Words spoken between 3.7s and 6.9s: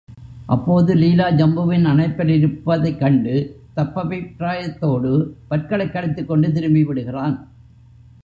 தப்பபிப்ராயத்தோடு பற்களைக் கடித்துக்கொண்டு திரும்பி